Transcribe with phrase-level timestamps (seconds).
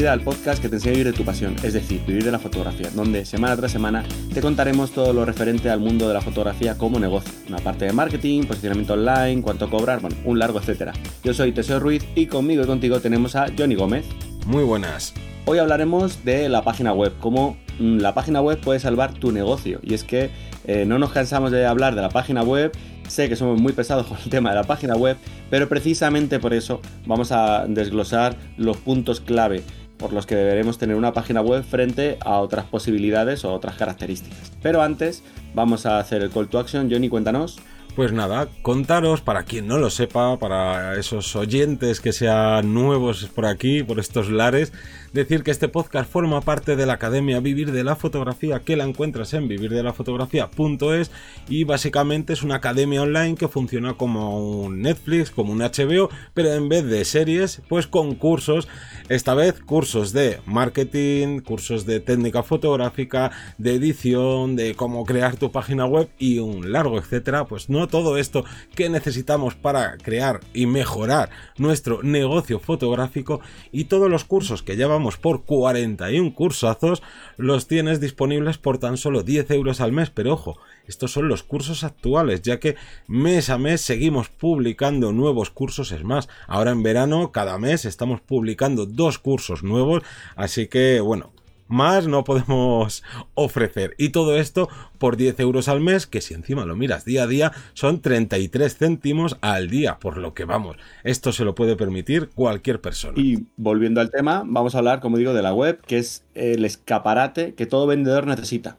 [0.00, 2.30] bienvenida al podcast que te enseña a vivir de tu pasión, es decir, vivir de
[2.30, 4.02] la fotografía, donde semana tras semana
[4.32, 7.30] te contaremos todo lo referente al mundo de la fotografía como negocio.
[7.48, 10.94] Una parte de marketing, posicionamiento online, cuánto cobrar, bueno, un largo etcétera.
[11.22, 14.06] Yo soy Teseo Ruiz y conmigo y contigo tenemos a Johnny Gómez.
[14.46, 15.12] Muy buenas.
[15.44, 19.80] Hoy hablaremos de la página web, cómo mm, la página web puede salvar tu negocio.
[19.82, 20.30] Y es que
[20.64, 22.72] eh, no nos cansamos de hablar de la página web
[23.10, 25.16] Sé que somos muy pesados con el tema de la página web,
[25.50, 29.64] pero precisamente por eso vamos a desglosar los puntos clave
[30.00, 34.50] por los que deberemos tener una página web frente a otras posibilidades o otras características.
[34.62, 35.22] Pero antes
[35.54, 36.90] vamos a hacer el call to action.
[36.90, 37.60] Johnny, cuéntanos.
[37.96, 43.46] Pues nada, contaros, para quien no lo sepa, para esos oyentes que sean nuevos por
[43.46, 44.72] aquí, por estos lares,
[45.12, 48.84] decir que este podcast forma parte de la Academia Vivir de la Fotografía, que la
[48.84, 51.10] encuentras en vivirdelafotografía.es
[51.48, 56.52] y básicamente es una academia online que funciona como un Netflix, como un HBO, pero
[56.52, 58.68] en vez de series, pues con cursos,
[59.08, 65.50] esta vez cursos de marketing, cursos de técnica fotográfica, de edición, de cómo crear tu
[65.50, 70.66] página web y un largo etcétera, pues no todo esto que necesitamos para crear y
[70.66, 73.40] mejorar nuestro negocio fotográfico
[73.72, 74.76] y todos los cursos que
[75.16, 77.02] por 41 cursazos
[77.36, 81.42] los tienes disponibles por tan solo 10 euros al mes, pero ojo, estos son los
[81.42, 82.76] cursos actuales, ya que
[83.06, 85.92] mes a mes seguimos publicando nuevos cursos.
[85.92, 90.02] Es más, ahora en verano cada mes estamos publicando dos cursos nuevos.
[90.36, 91.32] Así que, bueno,
[91.70, 93.02] más no podemos
[93.34, 93.94] ofrecer.
[93.96, 94.68] Y todo esto
[94.98, 98.76] por 10 euros al mes, que si encima lo miras día a día, son 33
[98.76, 103.14] céntimos al día, por lo que vamos, esto se lo puede permitir cualquier persona.
[103.16, 106.64] Y volviendo al tema, vamos a hablar, como digo, de la web, que es el
[106.64, 108.76] escaparate que todo vendedor necesita.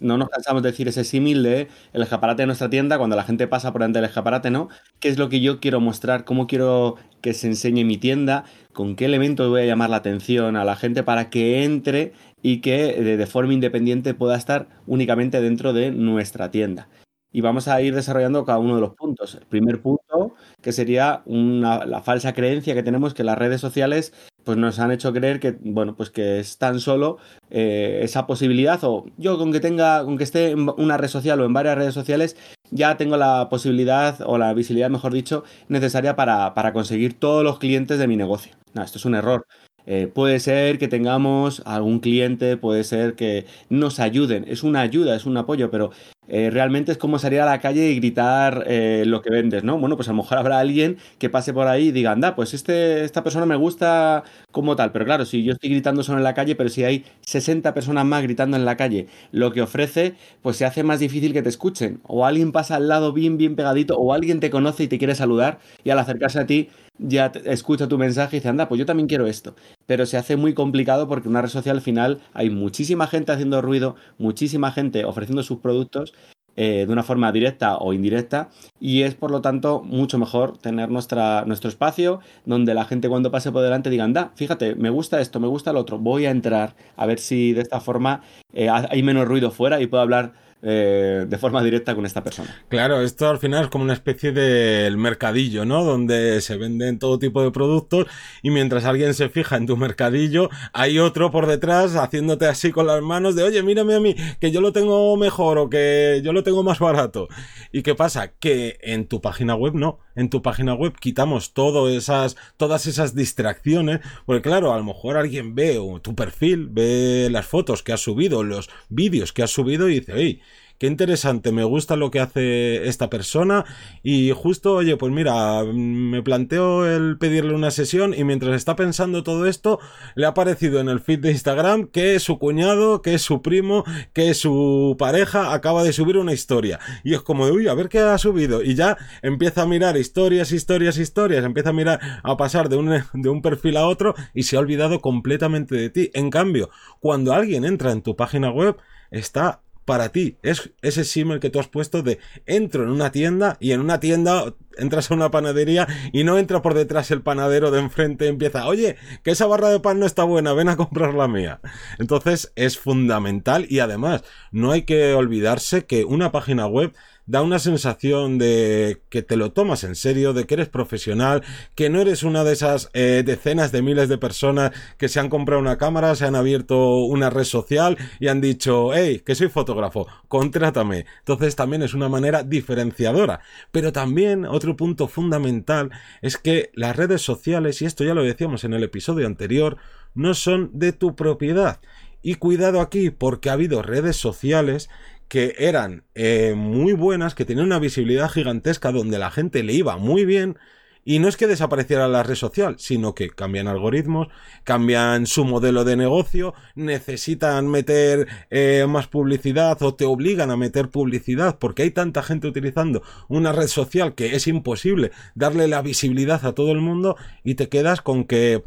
[0.00, 3.24] No nos cansamos de decir ese símil de el escaparate de nuestra tienda, cuando la
[3.24, 4.68] gente pasa por delante del escaparate, ¿no?
[5.00, 6.24] ¿Qué es lo que yo quiero mostrar?
[6.24, 8.44] ¿Cómo quiero que se enseñe mi tienda?
[8.72, 12.12] ¿Con qué elementos voy a llamar la atención a la gente para que entre
[12.44, 16.90] y que de, forma independiente pueda estar únicamente dentro de nuestra tienda.
[17.32, 19.34] Y vamos a ir desarrollando cada uno de los puntos.
[19.34, 24.12] El primer punto, que sería la falsa creencia que tenemos que las redes sociales
[24.44, 27.18] pues nos han hecho creer que, bueno, pues que es tan solo
[27.50, 31.40] eh, esa posibilidad, o yo con que tenga, con que esté en una red social
[31.40, 32.36] o en varias redes sociales,
[32.70, 37.58] ya tengo la posibilidad o la visibilidad, mejor dicho, necesaria para, para conseguir todos los
[37.58, 38.54] clientes de mi negocio.
[38.74, 39.46] No, esto es un error.
[39.86, 45.14] Eh, puede ser que tengamos algún cliente, puede ser que nos ayuden, es una ayuda,
[45.14, 45.90] es un apoyo, pero
[46.28, 49.78] eh, realmente es como salir a la calle y gritar eh, lo que vendes, ¿no?
[49.78, 52.54] Bueno, pues a lo mejor habrá alguien que pase por ahí y diga, anda, pues
[52.54, 56.24] este, esta persona me gusta como tal, pero claro, si yo estoy gritando solo en
[56.24, 60.14] la calle, pero si hay 60 personas más gritando en la calle lo que ofrece,
[60.42, 63.56] pues se hace más difícil que te escuchen, o alguien pasa al lado bien, bien
[63.56, 66.68] pegadito, o alguien te conoce y te quiere saludar y al acercarse a ti
[66.98, 69.54] ya escucha tu mensaje y dice, anda, pues yo también quiero esto.
[69.86, 73.32] Pero se hace muy complicado porque en una red social al final hay muchísima gente
[73.32, 76.14] haciendo ruido, muchísima gente ofreciendo sus productos
[76.56, 80.88] eh, de una forma directa o indirecta y es por lo tanto mucho mejor tener
[80.88, 85.20] nuestra, nuestro espacio donde la gente cuando pase por delante diga, anda, fíjate, me gusta
[85.20, 88.22] esto, me gusta lo otro, voy a entrar a ver si de esta forma
[88.52, 90.34] eh, hay menos ruido fuera y puedo hablar
[90.66, 92.64] eh, de forma directa con esta persona.
[92.70, 95.84] Claro, esto al final es como una especie del mercadillo, ¿no?
[95.84, 98.06] Donde se venden todo tipo de productos
[98.42, 102.86] y mientras alguien se fija en tu mercadillo, hay otro por detrás haciéndote así con
[102.86, 106.32] las manos de, oye, mírame a mí, que yo lo tengo mejor o que yo
[106.32, 107.28] lo tengo más barato.
[107.70, 108.28] ¿Y qué pasa?
[108.28, 109.98] Que en tu página web no.
[110.16, 115.18] En tu página web quitamos todo esas, todas esas distracciones, porque claro, a lo mejor
[115.18, 119.88] alguien ve tu perfil, ve las fotos que has subido, los vídeos que has subido
[119.88, 120.40] y dice, oye,
[120.78, 123.64] qué interesante, me gusta lo que hace esta persona.
[124.02, 129.22] Y justo, oye, pues mira, me planteo el pedirle una sesión y mientras está pensando
[129.22, 129.78] todo esto,
[130.14, 134.34] le ha aparecido en el feed de Instagram que su cuñado, que su primo, que
[134.34, 136.80] su pareja acaba de subir una historia.
[137.02, 139.96] Y es como de, uy, a ver qué ha subido y ya empieza a mirar
[139.96, 144.14] historias, historias, historias, empieza a mirar, a pasar de un, de un perfil a otro
[144.34, 146.10] y se ha olvidado completamente de ti.
[146.14, 146.70] En cambio,
[147.00, 148.76] cuando alguien entra en tu página web,
[149.10, 150.38] está para ti.
[150.42, 154.00] Es ese símil que tú has puesto de entro en una tienda y en una
[154.00, 158.28] tienda entras a una panadería y no entra por detrás el panadero de enfrente y
[158.28, 161.60] empieza, oye, que esa barra de pan no está buena, ven a comprar la mía.
[161.98, 166.92] Entonces es fundamental y además no hay que olvidarse que una página web
[167.26, 171.42] da una sensación de que te lo tomas en serio, de que eres profesional,
[171.74, 175.30] que no eres una de esas eh, decenas de miles de personas que se han
[175.30, 179.48] comprado una cámara, se han abierto una red social y han dicho, hey, que soy
[179.48, 181.06] fotógrafo, contrátame.
[181.20, 183.40] Entonces también es una manera diferenciadora.
[183.70, 188.64] Pero también otro punto fundamental es que las redes sociales, y esto ya lo decíamos
[188.64, 189.78] en el episodio anterior,
[190.14, 191.80] no son de tu propiedad.
[192.26, 194.88] Y cuidado aquí, porque ha habido redes sociales
[195.28, 199.96] que eran eh, muy buenas, que tenían una visibilidad gigantesca, donde la gente le iba
[199.96, 200.56] muy bien,
[201.04, 204.28] y no es que desapareciera la red social, sino que cambian algoritmos,
[204.64, 210.88] cambian su modelo de negocio, necesitan meter eh, más publicidad o te obligan a meter
[210.88, 216.44] publicidad porque hay tanta gente utilizando una red social que es imposible darle la visibilidad
[216.46, 218.64] a todo el mundo y te quedas con que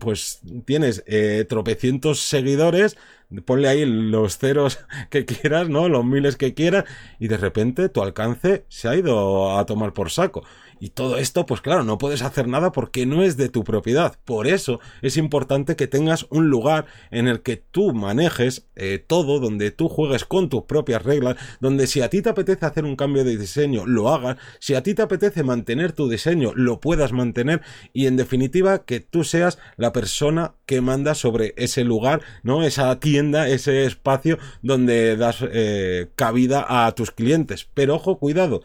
[0.00, 2.96] pues tienes eh, tropecientos seguidores,
[3.44, 4.80] ponle ahí los ceros
[5.10, 5.88] que quieras, ¿no?
[5.88, 6.84] Los miles que quieras,
[7.18, 10.44] y de repente tu alcance se ha ido a tomar por saco.
[10.80, 14.18] Y todo esto, pues claro, no puedes hacer nada porque no es de tu propiedad.
[14.24, 19.40] Por eso es importante que tengas un lugar en el que tú manejes eh, todo,
[19.40, 22.96] donde tú juegues con tus propias reglas, donde si a ti te apetece hacer un
[22.96, 27.12] cambio de diseño, lo hagas, si a ti te apetece mantener tu diseño, lo puedas
[27.12, 32.62] mantener y en definitiva que tú seas la persona que manda sobre ese lugar, ¿no?
[32.62, 37.68] Esa tienda, ese espacio donde das eh, cabida a tus clientes.
[37.74, 38.62] Pero ojo, cuidado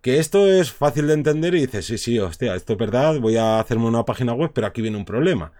[0.00, 3.36] que esto es fácil de entender y dices, sí, sí, hostia, esto es verdad, voy
[3.36, 5.52] a hacerme una página web, pero aquí viene un problema.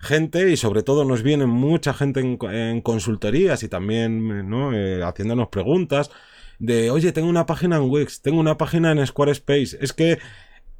[0.00, 4.72] Gente, y sobre todo nos viene mucha gente en, consultorías y también, ¿no?
[4.72, 6.10] Eh, haciéndonos preguntas
[6.58, 10.18] de, oye, tengo una página en Wix, tengo una página en Squarespace, es que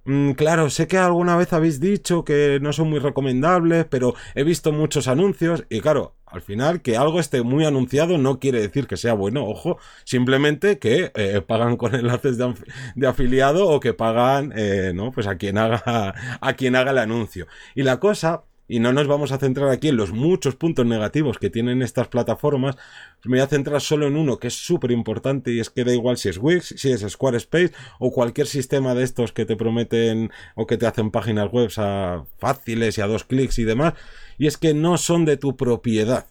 [0.08, 4.42] Mm, claro, sé que alguna vez habéis dicho que no son muy recomendables, pero he
[4.42, 8.86] visto muchos anuncios y claro, al final que algo esté muy anunciado no quiere decir
[8.86, 14.54] que sea bueno, ojo, simplemente que eh, pagan con enlaces de, afiliado o que pagan,
[14.56, 15.12] eh, ¿no?
[15.12, 17.46] Pues a quien haga, a quien haga el anuncio.
[17.74, 21.38] Y la cosa y no nos vamos a centrar aquí en los muchos puntos negativos
[21.38, 22.76] que tienen estas plataformas,
[23.24, 25.92] me voy a centrar solo en uno que es súper importante y es que da
[25.92, 30.30] igual si es Wix, si es Squarespace o cualquier sistema de estos que te prometen
[30.54, 33.94] o que te hacen páginas web a fáciles y a dos clics y demás,
[34.36, 36.26] y es que no son de tu propiedad.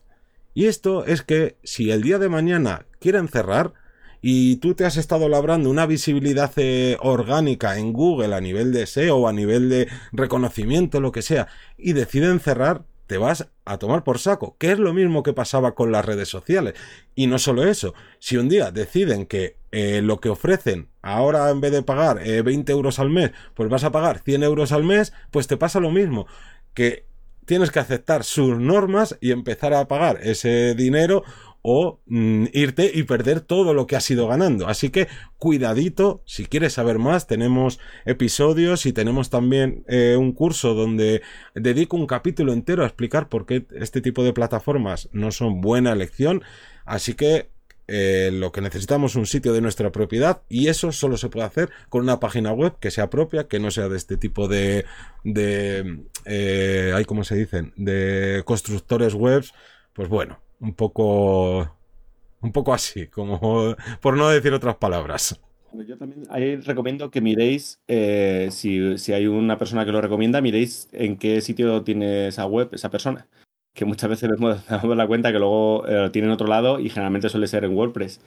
[0.53, 3.73] Y esto es que si el día de mañana quieren cerrar,
[4.21, 8.85] y tú te has estado labrando una visibilidad eh, orgánica en Google a nivel de
[8.87, 11.47] SEO a nivel de reconocimiento, lo que sea,
[11.77, 15.75] y deciden cerrar, te vas a tomar por saco, que es lo mismo que pasaba
[15.75, 16.73] con las redes sociales.
[17.15, 21.61] Y no solo eso, si un día deciden que eh, lo que ofrecen ahora en
[21.61, 24.83] vez de pagar 20 eh, euros al mes, pues vas a pagar 100 euros al
[24.83, 26.27] mes, pues te pasa lo mismo,
[26.73, 27.05] que
[27.45, 31.23] tienes que aceptar sus normas y empezar a pagar ese dinero
[31.69, 34.69] o mm, irte y perder todo lo que has ido ganando.
[34.69, 40.73] Así que cuidadito, si quieres saber más, tenemos episodios y tenemos también eh, un curso
[40.73, 41.21] donde
[41.55, 45.91] dedico un capítulo entero a explicar por qué este tipo de plataformas no son buena
[45.91, 46.41] elección.
[46.85, 47.49] Así que
[47.89, 51.47] eh, lo que necesitamos es un sitio de nuestra propiedad y eso solo se puede
[51.47, 54.85] hacer con una página web que sea propia, que no sea de este tipo de,
[55.25, 59.51] de eh, como se dicen, de constructores webs,
[59.91, 61.71] pues bueno, un poco
[62.41, 65.39] un poco así, como por no decir otras palabras.
[65.73, 70.41] Yo también ahí recomiendo que miréis, eh, si, si, hay una persona que lo recomienda,
[70.41, 73.27] miréis en qué sitio tiene esa web esa persona.
[73.73, 76.79] Que muchas veces nos damos la cuenta que luego eh, lo tiene en otro lado
[76.79, 78.21] y generalmente suele ser en WordPress.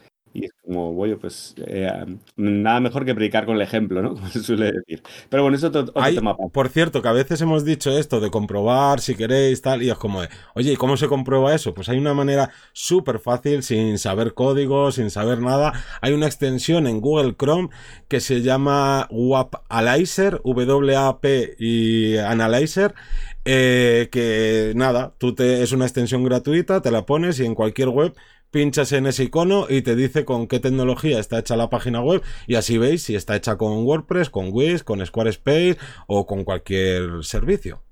[0.71, 1.91] Como, bueno, pues eh,
[2.37, 4.11] nada mejor que predicar con el ejemplo, ¿no?
[4.15, 5.03] Como se suele decir.
[5.29, 6.37] Pero bueno, eso es otro, tema.
[6.37, 9.99] Por cierto, que a veces hemos dicho esto de comprobar si queréis tal, y es
[9.99, 11.75] como de, oye, ¿y cómo se comprueba eso?
[11.75, 15.73] Pues hay una manera súper fácil, sin saber código, sin saber nada.
[16.03, 17.71] Hay una extensión en Google Chrome
[18.07, 22.95] que se llama WAP Analyzer, W-A-P y Analyzer.
[23.45, 27.89] Eh, que nada, tú te, es una extensión gratuita, te la pones y en cualquier
[27.89, 28.15] web
[28.51, 32.23] pinchas en ese icono y te dice con qué tecnología está hecha la página web
[32.47, 37.25] y así veis si está hecha con WordPress, con Wix, con Squarespace o con cualquier
[37.25, 37.83] servicio.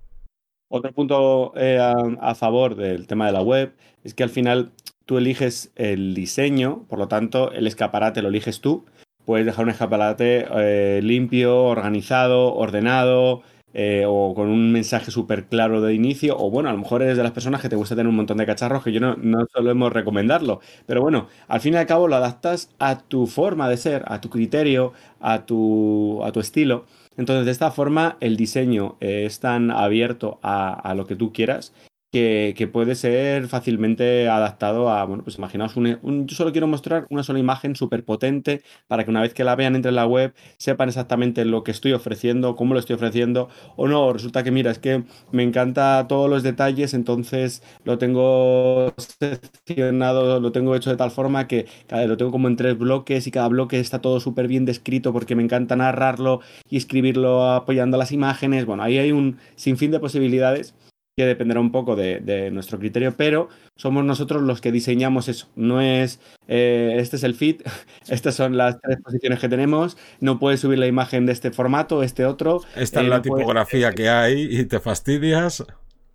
[0.71, 3.75] Otro punto eh, a, favor del tema de la web
[4.05, 4.73] es que al final
[5.07, 8.85] tú eliges el diseño, por lo tanto el escaparate lo eliges tú.
[9.25, 13.43] Puedes dejar un escaparate eh, limpio, organizado, ordenado,
[13.75, 17.17] eh, o con un mensaje súper claro de inicio, o bueno, a lo mejor eres
[17.17, 19.47] de las personas que te gusta tener un montón de cacharros, que yo no, no
[19.53, 23.77] solemos recomendarlo, pero bueno, al fin y al cabo lo adaptas a tu forma de
[23.77, 26.87] ser, a tu criterio, a tu, a tu estilo.
[27.17, 31.73] Entonces, de esta forma, el diseño es tan abierto a, a lo que tú quieras
[32.11, 37.23] que, puede ser fácilmente adaptado a, bueno, pues imaginaos, un, yo solo quiero mostrar una
[37.23, 40.89] sola imagen súper potente para que una vez que la vean entre la web sepan
[40.89, 44.79] exactamente lo que estoy ofreciendo, cómo lo estoy ofreciendo, o no, resulta que mira, es
[44.79, 51.11] que me encanta todos los detalles, entonces lo tengo seccionado, lo tengo hecho de tal
[51.11, 54.65] forma que lo tengo como en tres bloques y cada bloque está todo súper bien
[54.65, 59.91] descrito porque me encanta narrarlo y escribirlo apoyando las imágenes, bueno, ahí hay un sinfín
[59.91, 60.75] de posibilidades
[61.19, 65.49] que dependerá un poco de, nuestro criterio, pero somos nosotros los que diseñamos eso.
[65.57, 67.63] No es, eh, este es el feed,
[68.09, 72.05] estas son las tres posiciones que tenemos, no puedes subir la imagen de este formato,
[72.05, 72.61] este otro.
[72.77, 75.65] Esta es eh, la tipografía que hay y te fastidias.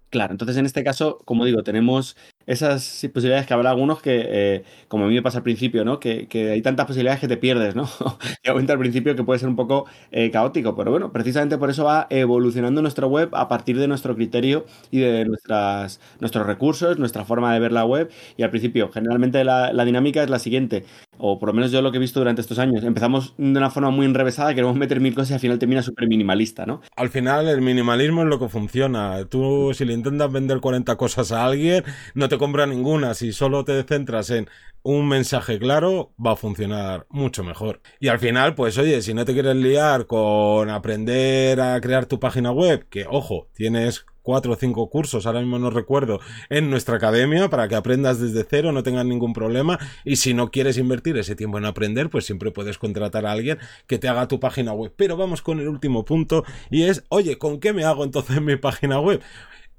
[0.09, 4.63] Claro, entonces en este caso, como digo, tenemos esas posibilidades que habrá algunos que, eh,
[4.87, 5.99] como a mí me pasa al principio, ¿no?
[5.99, 7.87] Que, hay tantas posibilidades que te pierdes, ¿no?
[8.43, 11.69] y aumenta al principio que puede ser un poco eh, caótico, pero bueno, precisamente por
[11.69, 16.99] eso va evolucionando nuestra web a partir de nuestro criterio y de nuestras, nuestros recursos,
[16.99, 18.09] nuestra forma de ver la web.
[18.37, 20.85] Y al principio, generalmente la, dinámica es la siguiente,
[21.17, 22.83] o por lo menos yo lo que he visto durante estos años.
[22.83, 26.07] Empezamos de una forma muy enrevesada, queremos meter mil cosas y al final termina súper
[26.07, 26.81] minimalista, ¿no?
[26.95, 29.25] Al final el minimalismo es lo que funciona.
[29.25, 33.63] Tú si le intentas vender 40 cosas a alguien, no te compra ninguna, si solo
[33.63, 34.47] te centras en
[34.83, 37.81] un mensaje claro, va a funcionar mucho mejor.
[37.99, 42.19] Y al final, pues oye, si no te quieres liar con aprender a crear tu
[42.19, 46.95] página web, que ojo, tienes cuatro o cinco cursos, ahora mismo no recuerdo, en nuestra
[46.95, 49.77] academia para que aprendas desde cero, no tengas ningún problema.
[50.03, 53.59] Y si no quieres invertir ese tiempo en aprender, pues siempre puedes contratar a alguien
[53.85, 54.91] que te haga tu página web.
[54.95, 58.55] Pero vamos con el último punto y es, oye, ¿con qué me hago entonces mi
[58.55, 59.21] página web?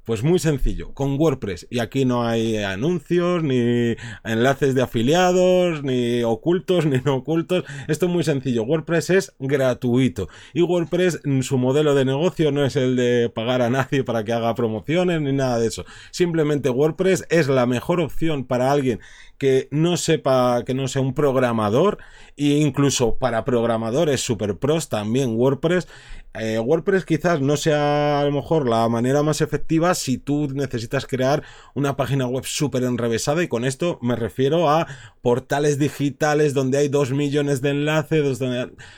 [0.05, 1.67] Pues muy sencillo, con WordPress.
[1.71, 7.65] Y aquí no hay anuncios, ni enlaces de afiliados, ni ocultos, ni no ocultos.
[7.89, 8.65] Esto es muy sencillo.
[8.65, 10.29] WordPress es gratuito.
[10.53, 14.35] Y WordPress, su modelo de negocio no es el de pagar a nadie para que
[14.35, 15.87] haga promociones, ni nada de eso.
[16.11, 19.01] Simplemente WordPress es la mejor opción para alguien
[19.39, 21.97] que no sepa, que no sea un programador.
[22.37, 25.89] E incluso para programadores super pros también WordPress
[26.37, 31.07] eh, WordPress quizás no sea a lo mejor la manera más efectiva si tú necesitas
[31.07, 31.43] crear
[31.75, 34.87] una página web súper enrevesada y con esto me refiero a
[35.23, 38.39] portales digitales donde hay 2 millones de enlaces,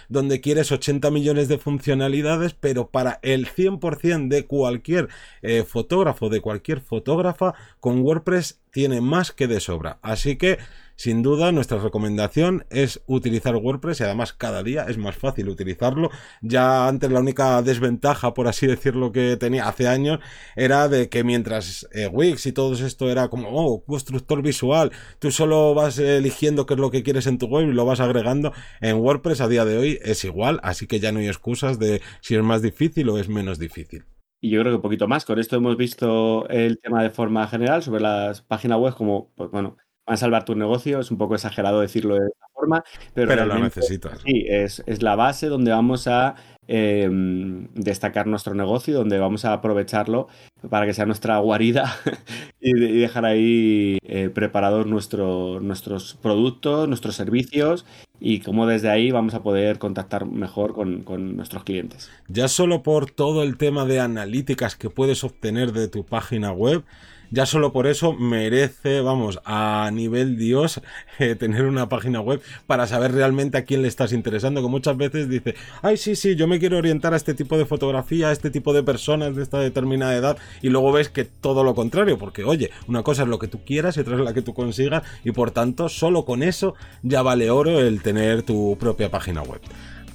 [0.08, 5.08] donde, quieres 80 millones de funcionalidades, pero para el 100% de cualquier
[5.42, 9.98] eh, fotógrafo, de cualquier fotógrafa, con WordPress tiene más que de sobra.
[10.02, 10.58] Así que
[10.96, 16.10] sin duda, nuestra recomendación es utilizar WordPress y además cada día es más fácil utilizarlo.
[16.40, 20.20] Ya antes la única desventaja, por así decirlo, que tenía hace años
[20.56, 25.30] era de que mientras eh, Wix y todo esto era como, oh, constructor visual, tú
[25.30, 28.52] solo vas eligiendo qué es lo que quieres en tu web y lo vas agregando.
[28.80, 32.00] En WordPress a día de hoy es igual, así que ya no hay excusas de
[32.22, 34.04] si es más difícil o es menos difícil.
[34.40, 35.24] Y yo creo que un poquito más.
[35.24, 39.50] Con esto hemos visto el tema de forma general sobre las páginas web como, pues
[39.50, 41.00] bueno, van a salvar tu negocio.
[41.00, 42.84] Es un poco exagerado decirlo de esta forma,
[43.14, 44.20] pero, lo necesitas.
[44.24, 46.36] Sí, es, la base donde vamos a
[46.68, 50.28] em, destacar nuestro negocio, donde vamos a aprovecharlo
[50.70, 51.94] para que sea nuestra guarida
[52.60, 57.84] y, dejar ahí eh, preparados nuestros productos, nuestros servicios
[58.18, 62.10] y cómo desde ahí vamos a poder contactar mejor con, con nuestros clientes.
[62.28, 66.84] Ya solo por todo el tema de analíticas que puedes obtener de tu página web,
[67.30, 70.80] ya solo por eso merece, vamos, a nivel Dios,
[71.18, 74.96] eh, tener una página web para saber realmente a quién le estás interesando, que muchas
[74.96, 78.32] veces dice, ay, sí, sí, yo me quiero orientar a este tipo de fotografía, a
[78.32, 82.18] este tipo de personas de esta determinada edad, y luego ves que todo lo contrario,
[82.18, 84.54] porque oye, una cosa es lo que tú quieras y otra es la que tú
[84.54, 89.42] consigas, y por tanto, solo con eso ya vale oro el tener tu propia página
[89.42, 89.60] web.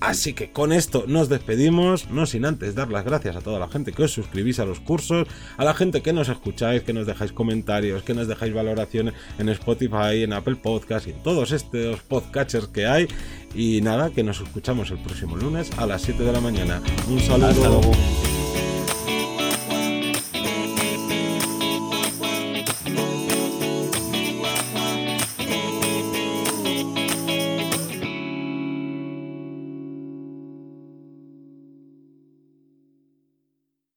[0.02, 3.70] Así que con esto nos despedimos, no sin antes dar las gracias a toda la
[3.70, 5.28] gente que os suscribís a los cursos,
[5.58, 9.50] a la gente que nos escucháis, que nos dejáis comentarios, que nos dejáis valoraciones en
[9.50, 13.08] Spotify, en Apple Podcast y en todos estos podcatchers que hay.
[13.54, 16.82] Y nada, que nos escuchamos el próximo lunes a las 7 de la mañana.
[17.08, 17.82] Un saludo.